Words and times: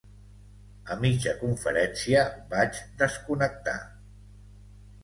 A 0.95 0.95
mitja 1.03 1.35
conferència, 1.41 2.25
vaig 2.55 2.81
desconnectar. 3.05 3.79